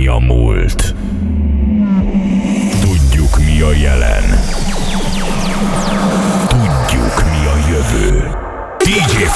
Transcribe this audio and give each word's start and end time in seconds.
mi 0.00 0.06
a 0.06 0.18
múlt. 0.18 0.94
Tudjuk 2.80 3.38
mi 3.38 3.60
a 3.62 3.72
jelen. 3.72 4.39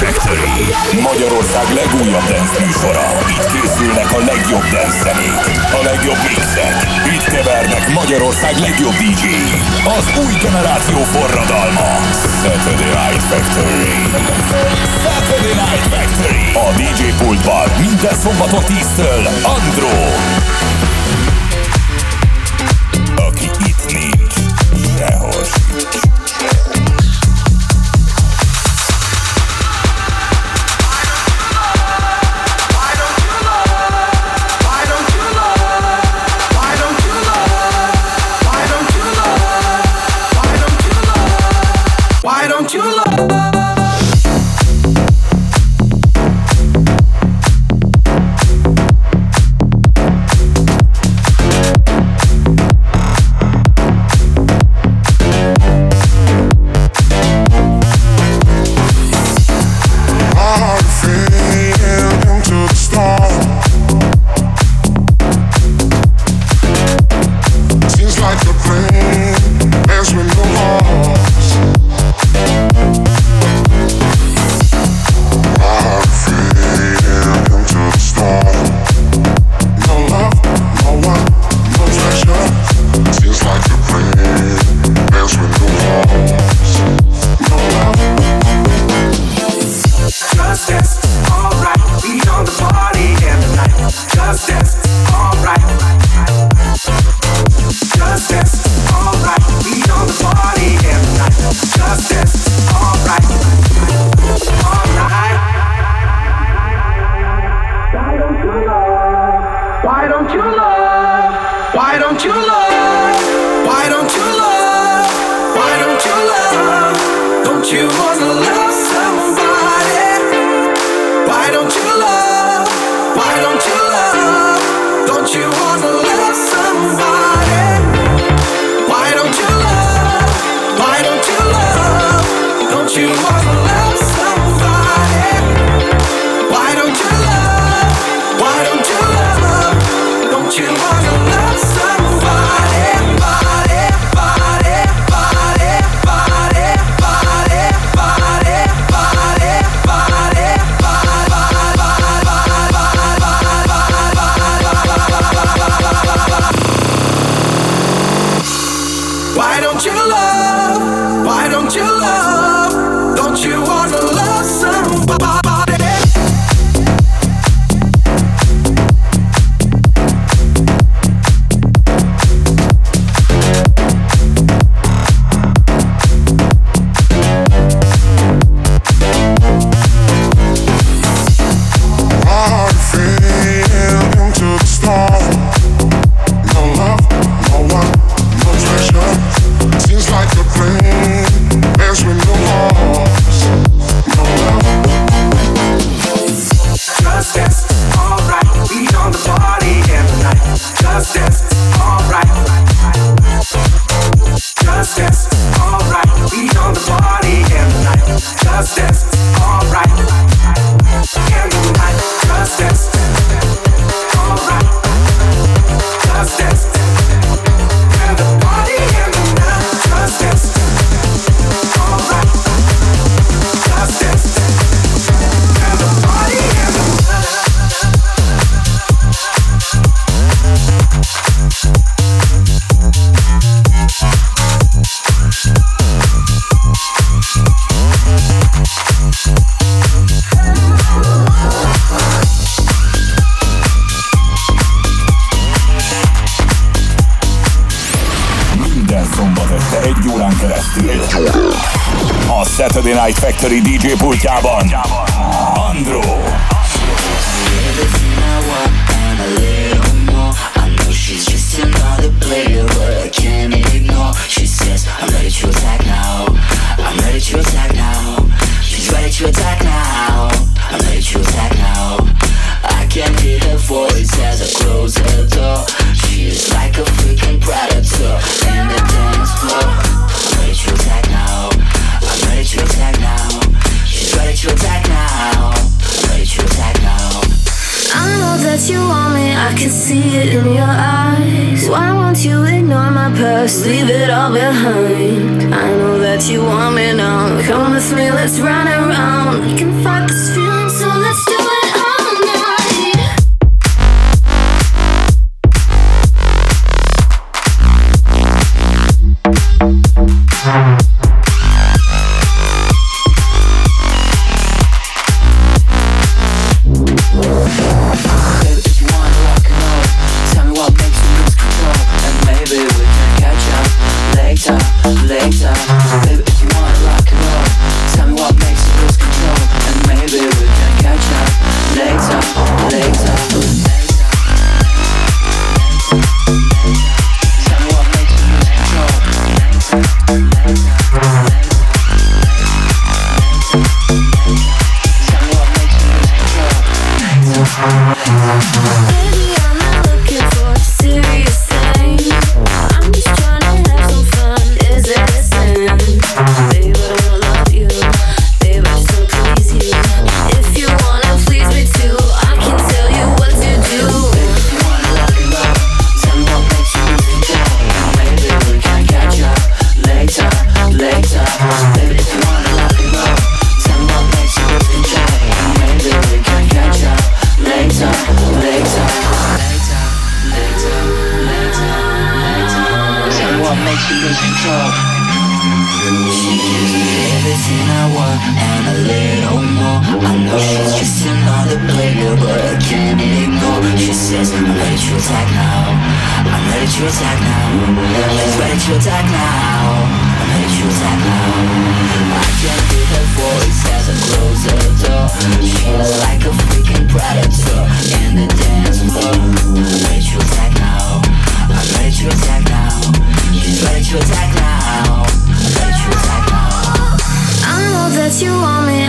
Factory 0.05 0.65
Magyarország 1.01 1.65
legújabb 1.73 2.27
dance 2.31 2.65
műsora. 2.65 3.07
Itt 3.29 3.45
készülnek 3.53 4.11
a 4.11 4.19
legjobb 4.31 4.65
dance 4.73 4.97
zenék, 5.03 5.41
a 5.79 5.81
legjobb 5.89 6.19
mixek. 6.27 6.75
Itt 7.15 7.23
kevernek 7.33 7.93
Magyarország 7.93 8.57
legjobb 8.57 8.93
dj 8.93 9.25
Az 9.97 10.05
új 10.25 10.33
generáció 10.41 10.97
forradalma. 11.13 11.89
Saturday 12.41 12.93
Night 13.01 13.23
Factory. 13.31 13.95
Saturday 15.05 15.55
Night 15.63 15.87
Factory. 15.93 16.45
A 16.65 16.67
DJ 16.79 17.03
pultban 17.23 17.67
minden 17.79 18.15
szombaton 18.23 18.63
10-től 18.63 19.23
Andro. 19.55 19.95
Aki 23.27 23.49
itt 23.69 23.85
nincs, 23.91 24.35
sehol 24.97 25.43
sincs. 25.43 26.04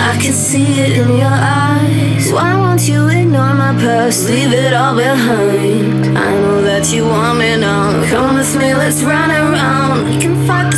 I 0.06 0.16
can 0.18 0.32
see 0.32 0.80
it 0.84 0.98
in 0.98 1.16
your 1.16 1.26
eyes. 1.26 2.32
Why 2.32 2.54
won't 2.54 2.86
you 2.88 3.08
ignore 3.08 3.54
my 3.54 3.74
past? 3.74 4.28
Leave 4.28 4.52
it 4.52 4.72
all 4.72 4.94
behind. 4.94 6.16
I 6.16 6.32
know 6.42 6.62
that 6.62 6.92
you 6.92 7.04
want 7.06 7.40
me 7.40 7.56
now. 7.56 7.90
Come 8.08 8.36
with 8.36 8.56
me, 8.56 8.72
let's 8.74 9.02
run 9.02 9.30
around. 9.32 10.04
We 10.08 10.20
can 10.20 10.46
fuck 10.46 10.72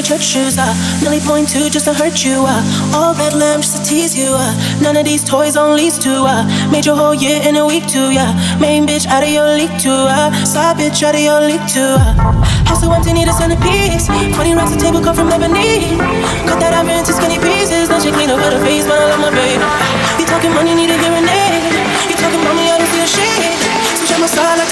your 0.00 0.16
church 0.16 0.24
shoes. 0.24 0.56
Uh. 0.56 0.72
Millie 1.04 1.20
point 1.20 1.48
two 1.48 1.68
just 1.68 1.84
to 1.84 1.92
hurt 1.92 2.24
you. 2.24 2.44
Uh. 2.46 2.96
All 2.96 3.12
red 3.14 3.34
lamb 3.34 3.60
just 3.60 3.76
to 3.76 3.80
tease 3.84 4.16
you. 4.16 4.32
Uh. 4.32 4.54
None 4.80 4.96
of 4.96 5.04
these 5.04 5.22
toys 5.22 5.56
on 5.56 5.76
lease 5.76 5.98
to. 5.98 6.24
Uh. 6.24 6.44
Made 6.72 6.86
your 6.86 6.96
whole 6.96 7.14
year 7.14 7.40
in 7.44 7.56
a 7.56 7.66
week 7.66 7.86
too. 7.86 8.08
Yeah. 8.08 8.32
Main 8.58 8.86
bitch 8.86 9.06
out 9.06 9.22
of 9.22 9.28
your 9.28 9.52
league 9.52 9.76
too. 9.78 9.92
Uh. 10.08 10.32
Side 10.44 10.76
bitch 10.76 11.02
out 11.02 11.14
of 11.14 11.20
your 11.20 11.40
league 11.40 11.66
too. 11.68 12.00
Uh. 12.00 12.16
House 12.64 12.80
so 12.80 12.92
empty, 12.92 13.12
need 13.12 13.28
a 13.28 13.34
centerpiece. 13.36 14.08
20 14.08 14.54
racks 14.56 14.72
a 14.72 14.78
table 14.80 15.00
cut 15.04 15.16
from 15.16 15.28
Lebanese. 15.28 15.98
Cut 16.48 16.56
that 16.64 16.72
iron 16.72 16.88
into 16.88 17.12
skinny 17.12 17.36
pieces. 17.36 17.88
Then 17.92 18.00
she 18.00 18.08
clean 18.08 18.30
up 18.30 18.40
with 18.40 18.56
her 18.56 18.62
face, 18.64 18.88
but 18.88 18.96
I 18.96 19.04
love 19.12 19.20
my 19.20 19.32
baby. 19.36 19.60
You 20.16 20.24
talking 20.24 20.54
money, 20.56 20.72
need 20.72 20.88
a 20.88 20.96
hearing 20.96 21.28
aid. 21.28 21.60
You 22.08 22.16
talking 22.16 22.40
about 22.40 22.56
me, 22.56 22.72
I 22.72 22.80
don't 22.80 22.88
a 22.88 23.04
shade. 23.04 23.52
Switch 24.00 24.16
on 24.16 24.20
my 24.24 24.30
side, 24.32 24.56
like 24.56 24.69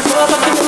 my 0.00 0.04
soul, 0.04 0.67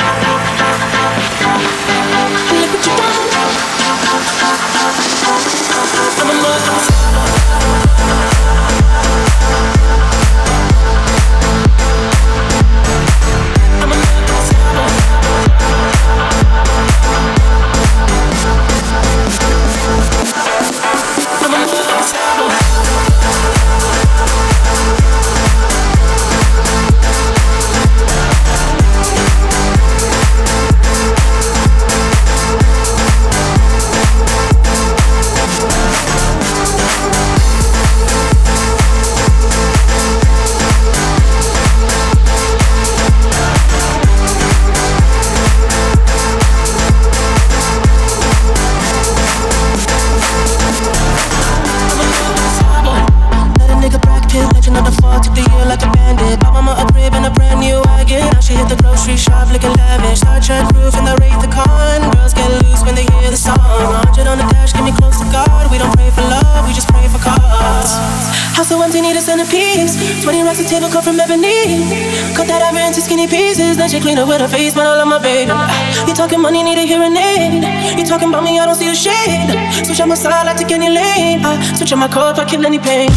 she 74.01 74.07
clean 74.07 74.17
up 74.17 74.27
with 74.27 74.41
her 74.41 74.47
face, 74.47 74.75
man, 74.75 74.87
I 74.87 74.95
love 74.97 75.07
my 75.07 75.19
baby. 75.19 75.51
Ah, 75.53 76.07
you 76.07 76.13
talking 76.13 76.41
money, 76.41 76.63
need 76.63 76.77
a 76.77 76.85
hearing 76.85 77.15
aid. 77.15 77.63
You 77.97 78.05
talking 78.05 78.29
about 78.29 78.43
me, 78.43 78.59
I 78.59 78.65
don't 78.65 78.75
see 78.75 78.87
the 78.87 78.95
shade. 78.95 79.85
Switch 79.85 80.01
on 80.01 80.09
my 80.09 80.15
side, 80.15 80.47
I 80.47 80.53
take 80.53 80.71
any 80.71 80.89
lane. 80.89 81.45
I 81.45 81.61
switch 81.75 81.93
on 81.93 81.99
my 81.99 82.07
car 82.07 82.31
if 82.31 82.39
I 82.39 82.45
kill 82.45 82.65
any 82.65 82.79
pain. 82.79 83.09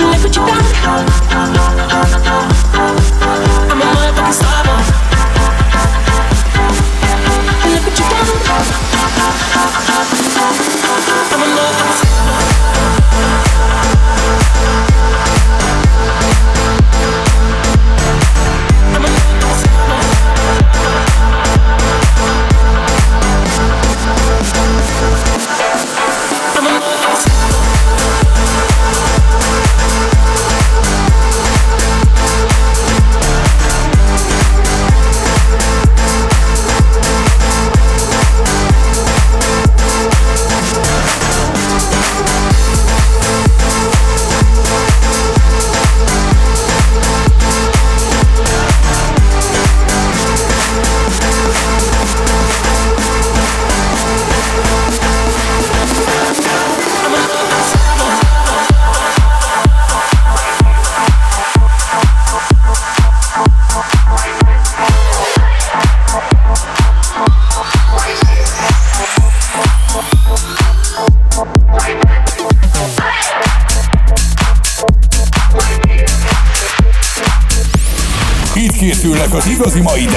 Look 0.00 0.22
what 0.22 0.36
you 0.36 0.46
done. 0.46 1.71
Igazi 79.62 79.80
mai 79.82 80.06
dance 80.06 80.11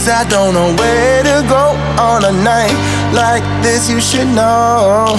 days 0.00 0.08
I 0.08 0.24
don't 0.28 0.54
know 0.54 0.72
where 0.76 1.22
to 1.22 1.44
go 1.48 1.76
on 2.00 2.24
a 2.24 2.32
night 2.32 2.74
like 3.12 3.44
this. 3.62 3.88
You 3.88 4.00
should 4.00 4.28
know. 4.28 5.16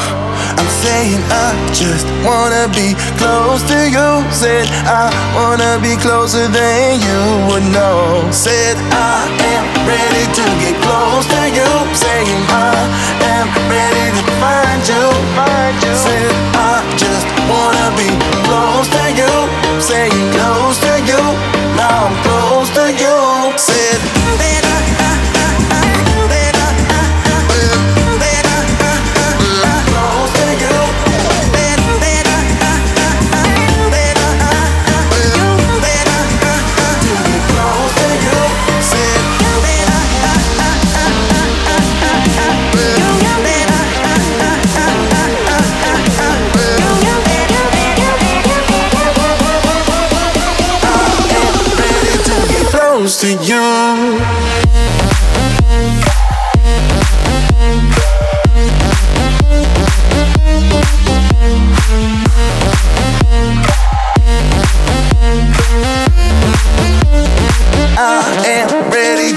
I'm 0.57 0.69
saying 0.83 1.21
I 1.29 1.49
just 1.73 2.05
wanna 2.25 2.67
be 2.73 2.93
close 3.17 3.61
to 3.69 3.79
you. 3.89 4.09
Said 4.31 4.67
I 4.85 5.09
wanna 5.35 5.79
be 5.81 5.95
closer 5.97 6.47
than 6.47 6.99
you 7.01 7.21
would 7.47 7.65
know. 7.71 8.27
Said 8.31 8.77
I 8.91 9.27
am 9.53 9.65
ready 9.87 10.25
to 10.37 10.45
get 10.61 10.75
close 10.85 11.25
to 11.33 11.41
you. 11.57 11.69
Saying 11.93 12.41
I 12.49 12.73
am 13.37 13.47
ready 13.69 14.07
to 14.17 14.23
find 14.41 14.81
you. 14.91 15.03
Find 15.37 15.75
you. 15.83 15.93
Said 16.05 16.31
I 16.55 16.81
just 16.97 17.25
wanna 17.49 17.87
be 17.97 18.09
close 18.47 18.87
to 18.95 19.03
you. 19.19 19.33
Saying 19.81 20.25
close 20.35 20.77
to 20.85 20.93
you. 21.09 21.50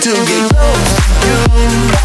to 0.04 0.10
get 0.10 0.50
close 0.52 0.96
to 1.22 1.98
you. 1.98 2.03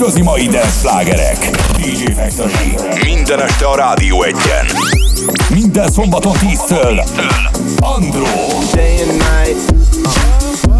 Igazi 0.00 0.22
mai 0.22 0.46
dance 0.46 0.78
slágerek. 0.80 1.50
DJ 1.76 2.12
Factory. 2.14 2.74
Minden 3.04 3.40
este 3.40 3.66
a 3.66 3.74
Rádió 3.74 4.22
egyen. 4.22 4.66
Minden 5.54 5.90
szombaton 5.90 6.32
10-től. 6.32 7.04
Andro. 7.80 8.26
Day 8.74 9.00
and 9.00 9.12
night. 9.12 9.60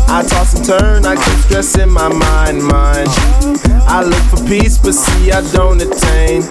I 0.09 0.25
toss 0.29 0.55
and 0.55 0.67
turn, 0.67 1.05
I 1.05 1.15
keep 1.15 1.39
stressing 1.45 1.93
my 1.93 2.09
mind, 2.09 2.63
mind. 2.63 3.09
I 3.89 4.03
look 4.03 4.25
for 4.31 4.43
peace, 4.45 4.79
but 4.83 4.95
see 4.95 5.31
I 5.31 5.43
don't 5.53 5.83
attain. 5.83 6.43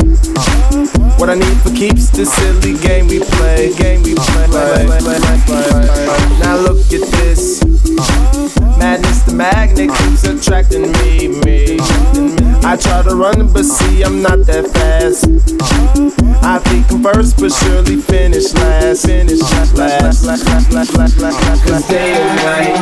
What 1.18 1.30
I 1.30 1.36
need 1.36 1.58
for 1.64 1.72
keeps 1.72 2.10
the 2.10 2.26
silly 2.26 2.74
game 2.88 3.08
we 3.08 3.20
play, 3.20 3.74
game 3.74 4.02
we 4.04 4.14
play. 4.14 4.86
Now 6.40 6.56
look 6.58 6.94
at 6.94 7.12
this. 7.18 7.59
The 9.30 9.36
magnet 9.36 9.92
keeps 9.94 10.24
attracting 10.24 10.92
me, 11.06 11.28
me. 11.46 11.78
I 12.66 12.76
try 12.76 13.04
to 13.04 13.14
run, 13.16 13.54
but 13.54 13.64
see, 13.64 14.02
I'm 14.02 14.24
not 14.24 14.40
that 14.48 14.66
fast. 14.74 15.30
I 16.42 16.58
think 16.58 16.90
I'm 16.90 17.04
first, 17.04 17.38
but 17.38 17.52
surely 17.54 17.98
finish 17.98 18.52
last. 18.56 19.06
Finish 19.06 19.40
last. 19.78 20.26
Cause 20.26 21.88
day 21.88 22.18
and 22.18 22.36
night, 22.42 22.82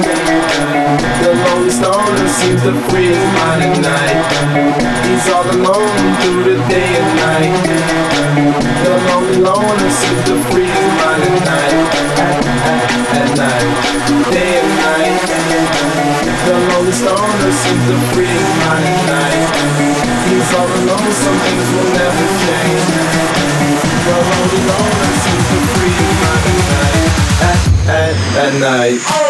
the 1.19 1.35
lonely 1.35 1.69
stoner 1.69 2.27
seems 2.31 2.63
to 2.63 2.71
free 2.87 3.11
his 3.11 3.79
night. 3.83 4.23
He's 5.03 5.27
all 5.27 5.43
alone 5.51 6.15
through 6.23 6.43
the 6.47 6.57
day 6.71 6.95
and 6.95 7.11
night. 7.27 7.59
The 8.87 8.95
lonely 9.11 9.39
loner 9.43 9.91
seems 9.91 10.23
to 10.31 10.39
free 10.47 10.63
his 10.63 10.95
night. 11.03 11.27
At, 12.23 12.39
at, 12.63 12.87
at 13.19 13.29
night, 13.35 14.31
day 14.31 14.59
and 14.59 14.69
night. 14.69 14.76
The 16.97 17.05
lonely 17.05 17.21
stoner 17.21 17.51
seems 17.51 17.87
free 18.15 18.25
mind 18.25 19.05
night. 19.05 19.53
He's 20.29 20.49
all 20.57 20.65
alone, 20.65 21.13
some 21.13 21.37
things 21.45 21.67
will 21.73 21.93
never 21.93 22.25
change. 22.41 22.85
The 24.03 24.15
lonely 24.17 24.61
loner 24.65 25.13
seems 25.21 25.45
to 25.51 25.59
free 25.77 26.01
mind 26.23 26.57
night. 26.73 27.13
At, 27.43 27.59
at, 27.87 28.45
at 28.45 28.53
night. 28.59 29.26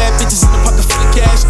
bad 0.00 0.16
bitches 0.16 0.40
in 0.40 0.50
the 0.56 0.60
pocket 0.64 0.84
full 0.88 0.96
of 0.96 1.12
cash. 1.12 1.44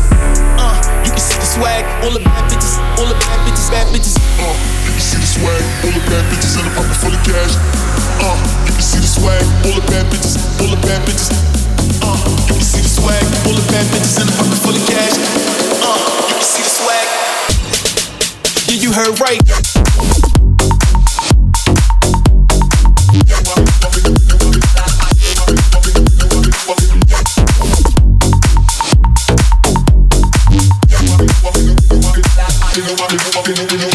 Uh, 0.58 0.74
you 1.06 1.14
can 1.14 1.22
see 1.22 1.38
the 1.38 1.46
swag. 1.46 1.86
All 2.02 2.10
the 2.10 2.18
bad 2.18 2.50
bitches, 2.50 2.74
all 2.98 3.06
the 3.06 3.14
bad 3.14 3.38
bitches, 3.46 3.70
bad 3.70 3.86
bitches. 3.94 4.18
Uh, 4.42 4.50
you 4.82 4.90
can 4.90 5.04
see 5.06 5.18
the 5.22 5.30
swag. 5.38 5.62
All 5.86 5.94
the 5.94 6.02
bad 6.10 6.26
bitches 6.34 6.58
in 6.58 6.66
the 6.66 6.74
pocket 6.74 6.98
full 6.98 7.14
of 7.14 7.22
cash. 7.22 7.54
Uh, 8.18 8.34
you 8.66 8.74
can 8.74 8.82
see 8.82 8.98
the 8.98 9.06
swag. 9.06 9.46
All 9.70 9.74
the 9.78 9.86
bad 9.86 10.10
bitches, 10.10 10.34
all 10.58 10.66
the 10.66 10.82
bad 10.82 10.98
bitches. 11.06 11.30
Uh, 12.02 12.18
you 12.50 12.58
can 12.58 12.66
see 12.66 12.82
the 12.82 12.90
swag. 12.90 13.22
All 13.46 13.54
the 13.54 13.62
bad 13.70 13.86
bitches 13.94 14.18
in 14.18 14.26
the 14.26 14.34
pocket 14.34 14.58
full 14.58 14.74
of 14.74 14.82
cash. 14.90 15.14
Uh, 15.86 15.94
you 16.26 16.34
can 16.34 16.42
see 16.42 16.62
the 16.66 16.74
swag. 16.74 17.06
Yeah, 18.66 18.82
you 18.82 18.90
heard 18.90 19.14
right. 19.22 20.29
feeling 33.56 33.89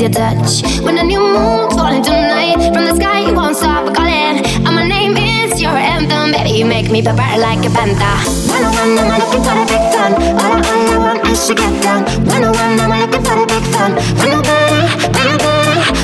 is 0.00 0.08
your 0.08 0.10
touch. 0.10 0.82
When 0.82 0.94
the 0.94 1.02
new 1.02 1.20
moon's 1.20 1.74
falling 1.74 2.02
tonight, 2.02 2.56
from 2.72 2.84
the 2.84 2.94
sky 2.94 3.26
you 3.26 3.34
won't 3.34 3.56
stop 3.56 3.94
calling. 3.94 4.40
And 4.64 4.74
my 4.74 4.86
name 4.86 5.16
is 5.16 5.60
your 5.60 5.76
anthem, 5.76 6.32
baby. 6.32 6.58
You 6.58 6.64
make 6.64 6.90
me 6.90 7.02
pepper 7.02 7.38
like 7.40 7.64
a 7.66 7.70
panther. 7.70 8.16
When 8.48 8.64
I 8.64 8.70
when 8.70 8.98
I'm 8.98 9.18
looking 9.20 9.42
for 9.44 9.54
the 9.54 9.64
big 9.68 9.84
fun, 9.92 10.12
all 10.40 10.52
I, 10.52 10.60
all 10.60 10.88
I 10.88 10.98
want 10.98 11.28
is 11.28 11.46
to 11.46 11.54
get 11.54 11.82
done. 11.82 12.04
When 12.24 12.44
I 12.44 12.50
when 12.50 12.80
I'm 12.80 13.00
looking 13.00 13.24
for 13.24 13.36
the 13.36 13.46
big 13.46 13.64
fun, 13.74 13.90
when 14.20 14.32
I 14.32 14.40
when 14.40 14.80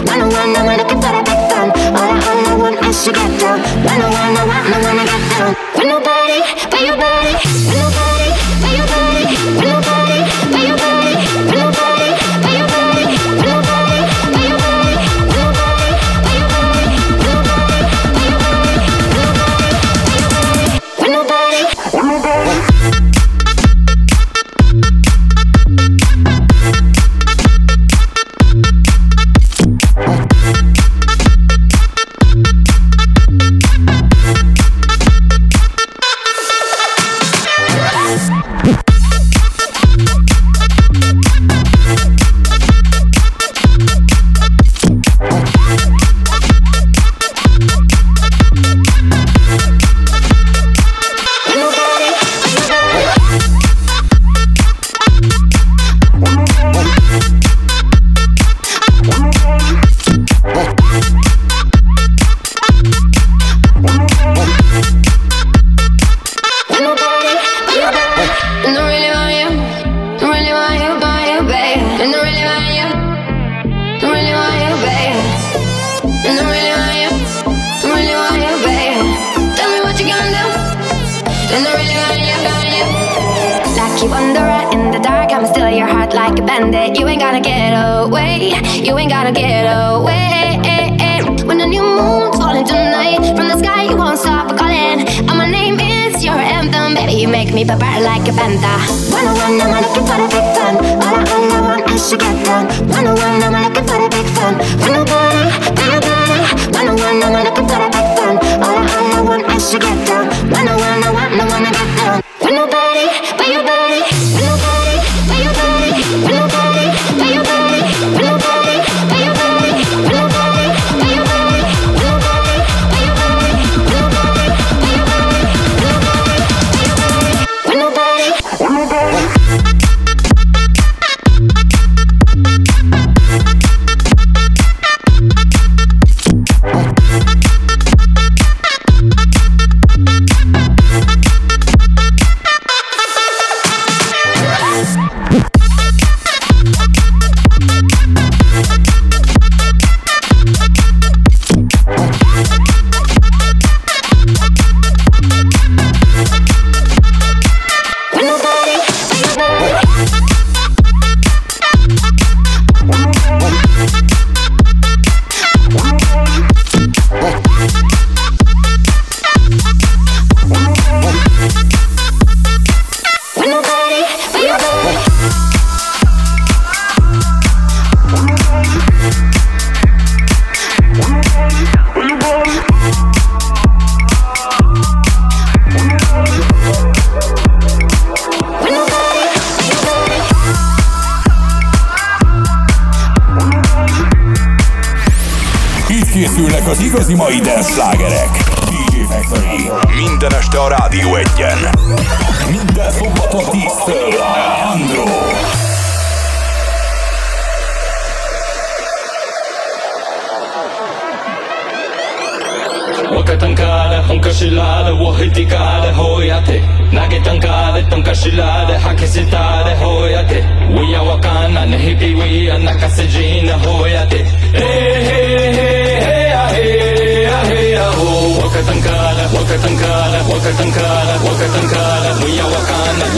when 0.06 0.20
I 0.20 0.36
when 0.36 0.56
I'm 0.56 0.76
looking 0.76 1.00
for 1.00 1.12
the 1.16 1.22
big 1.24 1.40
fun, 1.50 1.68
all 1.96 2.10
I, 2.12 2.18
all 2.28 2.46
I 2.46 2.54
want 2.60 2.76
is 2.86 3.04
to 3.04 3.10
get 3.12 3.32
done. 3.40 3.60
When 3.84 4.00
I 4.02 4.08
when 4.12 4.36
I 4.36 4.44
when 4.50 4.72
I 4.72 4.78
when 4.84 4.96
I 4.98 5.04
get 5.08 5.24
down. 5.32 5.52
When 5.76 5.86
nobody, 5.88 6.38
but 6.70 6.80
your 6.84 6.96
body, 6.96 7.32
when 7.68 7.76
nobody, 7.80 8.28
but 8.60 8.72
your 8.76 8.86
body. 8.92 9.75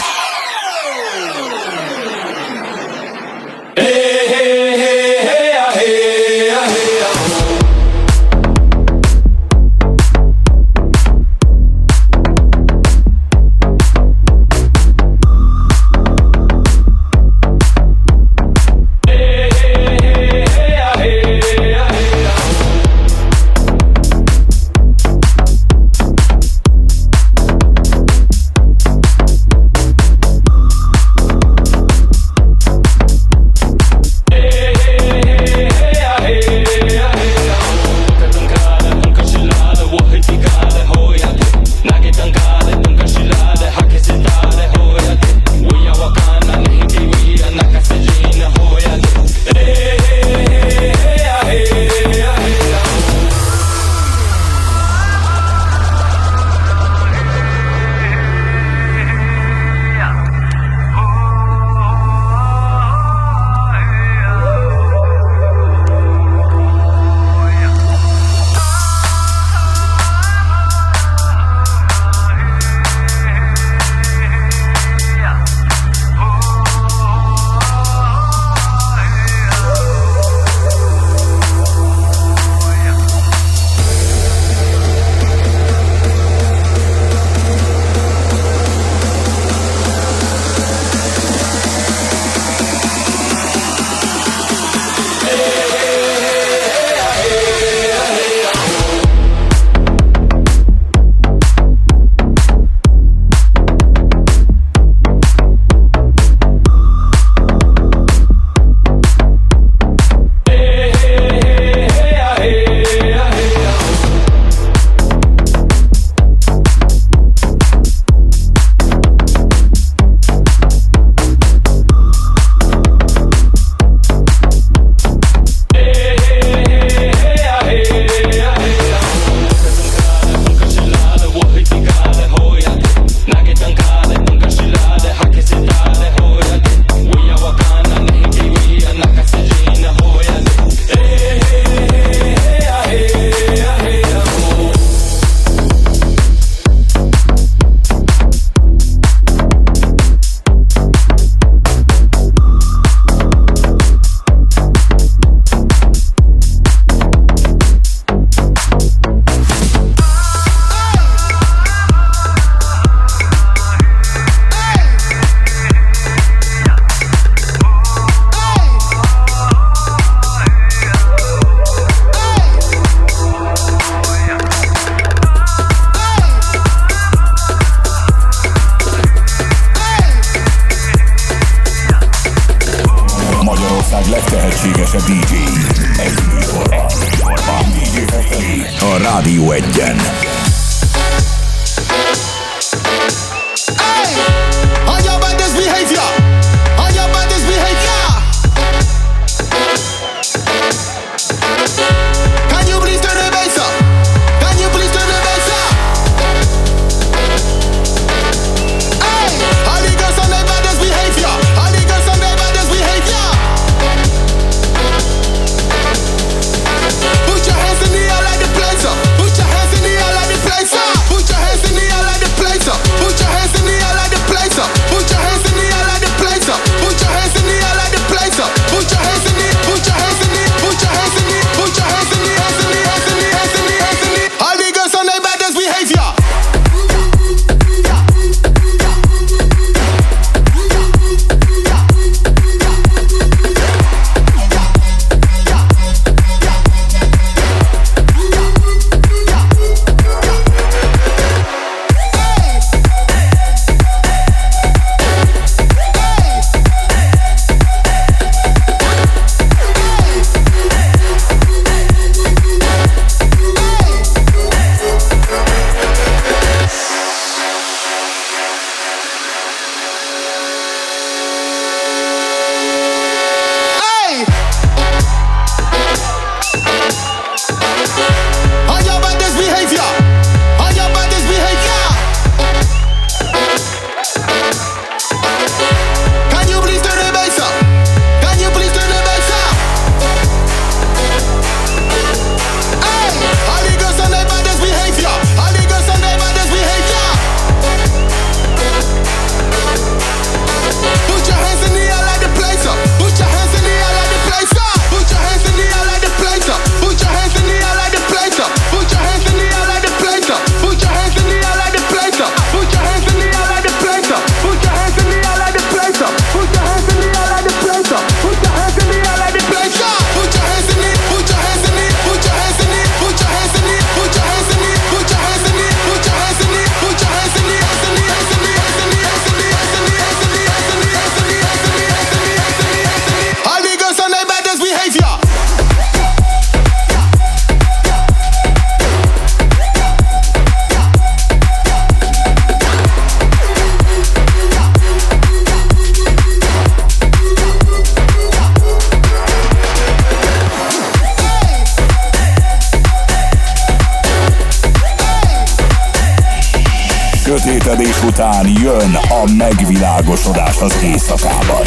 a 359.23 359.33
megvilágosodás 359.37 360.61
az 360.61 360.83
éjszakában. 360.83 361.62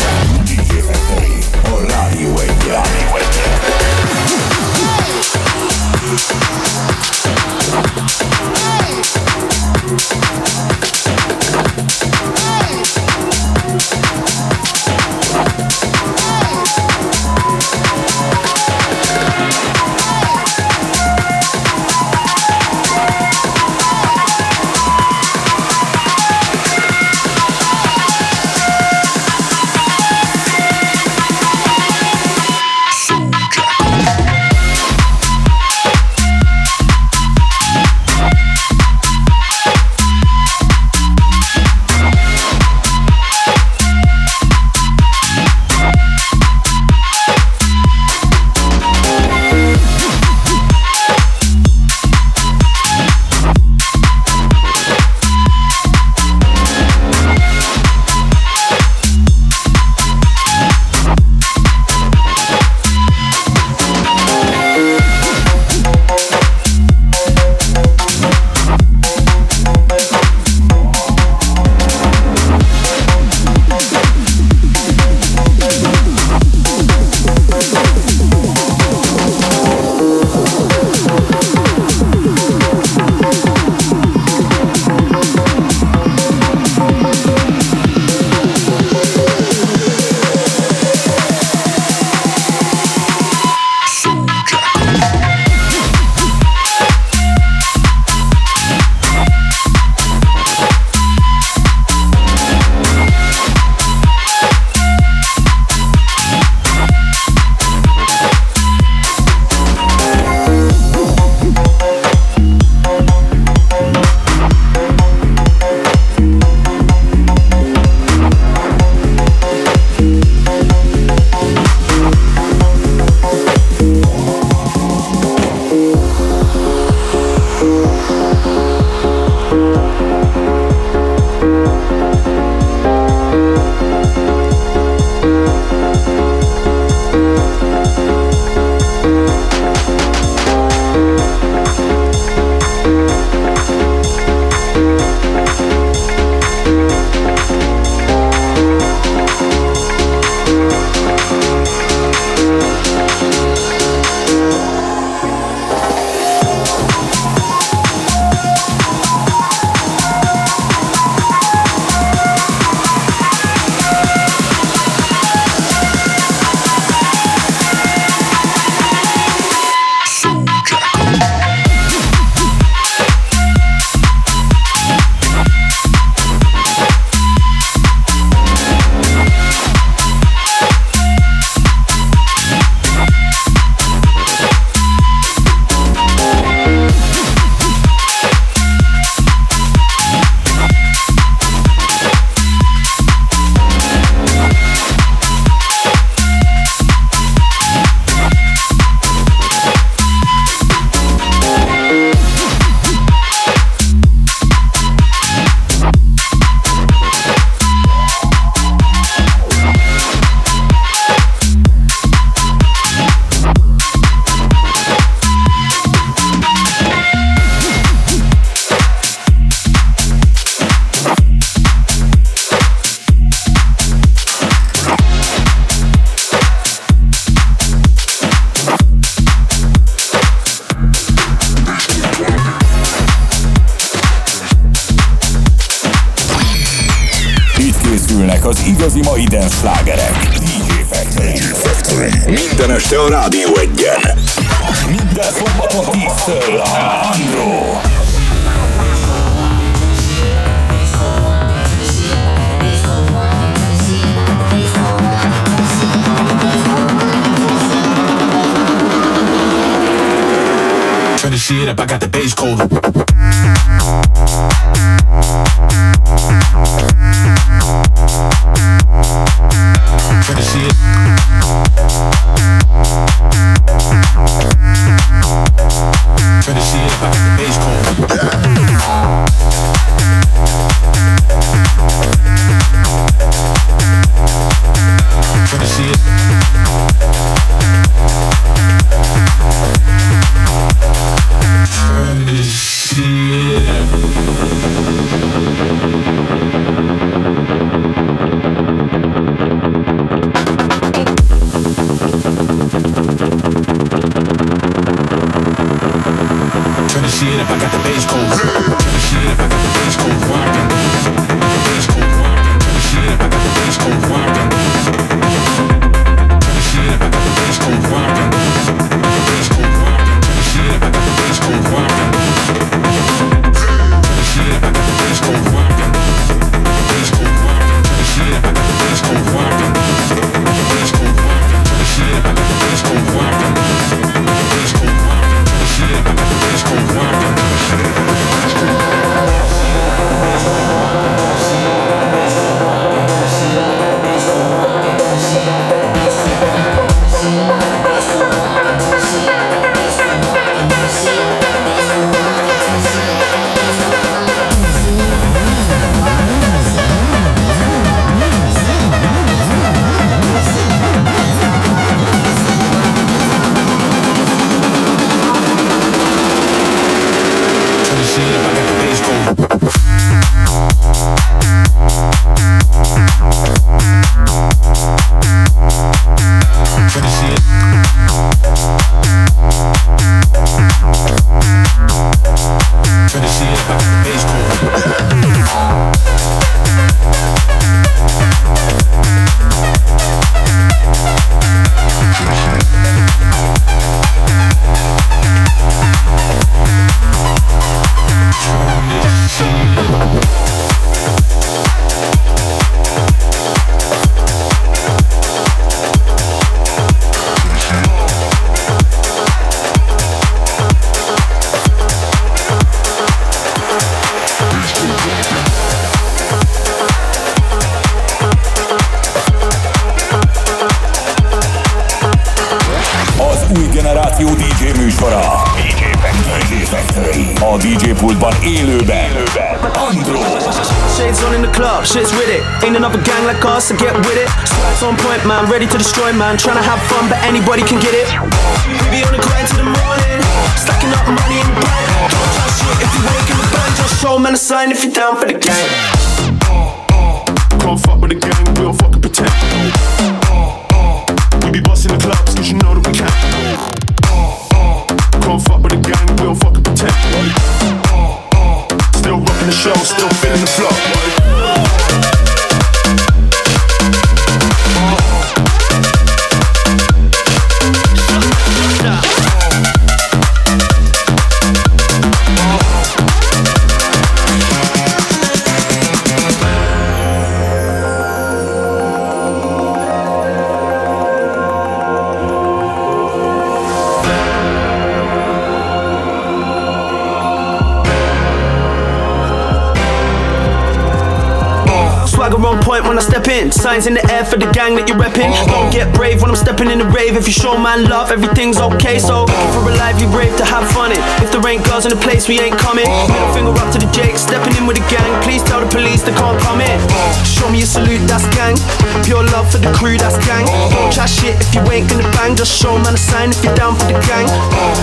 When 492.88 492.98
I 492.98 493.02
step 493.02 493.28
in. 493.28 493.52
Signs 493.52 493.88
in 493.88 493.94
the 493.94 494.06
air 494.12 494.26
for 494.26 494.38
the 494.38 494.50
gang 494.52 494.76
that 494.76 494.88
you're 494.88 494.98
repping. 494.98 495.30
Uh-huh. 495.30 495.46
Don't 495.52 495.72
get 495.74 495.94
brave 495.94 496.22
when 496.22 496.30
I'm 496.30 496.38
stepping 496.38 496.70
in 496.70 496.80
the 496.80 496.90
rave. 496.90 497.18
If 497.18 497.28
you 497.28 497.34
show 497.34 497.58
man 497.58 497.90
love, 497.90 498.12
everything's 498.12 498.58
okay. 498.58 499.00
So 499.00 499.26
for 499.54 499.66
a 499.68 499.74
lively 499.76 500.08
rave 500.10 500.36
to 500.38 500.46
have 500.46 500.70
fun 500.72 500.92
in. 500.92 501.02
If 501.22 501.32
there 501.34 501.42
ain't 501.48 501.66
girls 501.66 501.86
in 501.86 501.92
the 501.92 502.02
place, 502.02 502.28
we 502.28 502.40
ain't 502.40 502.58
coming. 502.58 502.86
Uh-huh. 502.86 503.12
Middle 503.12 503.32
finger 503.34 503.54
up 503.58 503.70
to 503.74 503.80
the 503.82 503.90
Jake, 503.92 504.18
stepping 504.18 504.56
in 504.56 504.66
with 504.66 504.78
the 504.78 504.86
gang. 504.88 505.10
Please 505.26 505.42
tell 505.44 505.60
the 505.60 505.70
police 505.70 506.02
they 506.06 506.14
can't 506.14 506.38
come 506.42 506.62
in. 506.62 506.70
Uh-huh. 506.70 507.24
Show 507.26 507.50
me 507.50 507.62
a 507.62 507.68
salute, 507.68 508.02
that's 508.06 508.26
gang. 508.38 508.56
Pure 509.04 509.26
love 509.34 509.50
for 509.50 509.58
the 509.58 509.72
crew, 509.74 509.98
that's 509.98 510.18
gang. 510.26 510.46
Don't 510.46 510.92
chat 510.94 511.10
shit 511.10 511.36
if 511.38 511.50
you 511.56 511.62
ain't 511.72 511.90
gonna 511.90 512.08
bang. 512.18 512.36
Just 512.36 512.54
show 512.54 512.78
man 512.82 512.94
a 512.94 513.02
sign 513.02 513.34
if 513.34 513.42
you're 513.44 513.56
down 513.56 513.76
for 513.76 513.90
the 513.90 513.98
gang. 514.06 514.28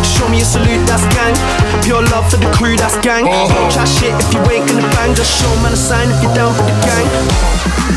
Show 0.05 0.26
me 0.28 0.42
a 0.42 0.46
salute, 0.46 0.82
that's 0.86 1.07
gang. 1.14 1.34
Pure 1.82 2.09
love 2.11 2.26
for 2.30 2.38
the 2.38 2.50
crew, 2.57 2.76
that's 2.76 2.98
gang. 3.00 3.24
Don't 3.26 3.70
chat 3.70 3.88
shit 3.88 4.14
if 4.16 4.28
you 4.34 4.40
ain't 4.50 4.66
gonna 4.68 4.86
bang. 4.98 5.14
Just 5.14 5.32
show 5.38 5.50
man 5.62 5.72
a 5.72 5.76
sign 5.76 6.11
if 6.11 6.18
you're 6.22 6.34
down 6.34 6.53
for 6.55 6.64
the 6.66 6.76
gang. 6.86 7.91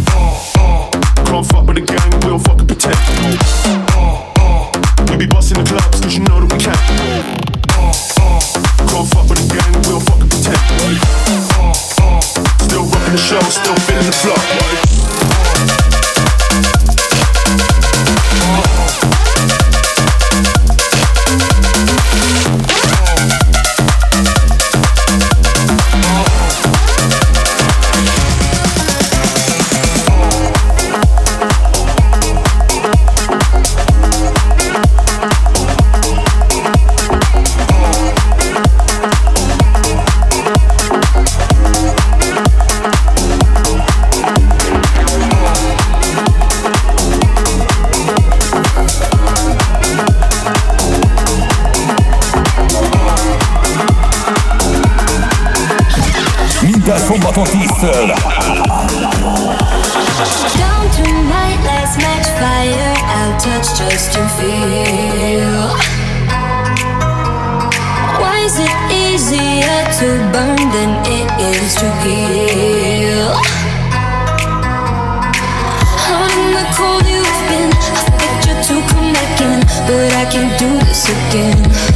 Uh, 0.00 0.40
uh. 0.58 0.90
We'll 6.38 6.48
protect. 6.48 6.78
Uh, 7.76 7.92
uh. 8.16 8.48
Can't 8.88 9.08
fuck 9.08 9.28
with 9.28 9.38
the 9.38 9.46
gang, 9.54 9.72
we 9.72 9.82
don't 9.82 10.00
fucking 10.00 10.28
pretend. 10.28 11.57
The 13.08 13.16
show, 13.16 13.40
still 13.40 13.74
feeling 13.86 14.04
the 14.04 14.12
flow. 14.12 15.77
10-től. 57.44 58.08
Down 60.58 60.90
tonight, 60.90 61.60
let's 61.64 61.96
match 61.96 62.28
fire. 62.38 62.94
I'll 63.16 63.36
touch 63.38 63.68
just 63.78 64.12
to 64.14 64.22
feel. 64.36 65.70
Why 68.18 68.38
is 68.44 68.58
it 68.58 68.76
easier 68.90 69.78
to 70.00 70.06
burn 70.32 70.70
than 70.74 70.90
it 71.06 71.30
is 71.38 71.74
to 71.76 71.88
heal? 72.02 73.30
Out 76.10 76.30
in 76.34 76.52
the 76.54 76.66
cold 76.74 77.06
you've 77.06 77.42
been, 77.48 77.70
I 77.72 78.46
you 78.46 78.54
to 78.68 78.74
come 78.88 79.12
back 79.12 79.40
in, 79.40 79.60
but 79.86 80.12
I 80.12 80.24
can't 80.30 80.58
do 80.58 80.68
this 80.86 81.08
again. 81.08 81.87